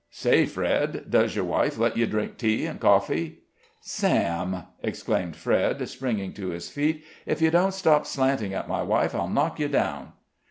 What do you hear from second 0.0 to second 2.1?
Say, Fred, does your wife let you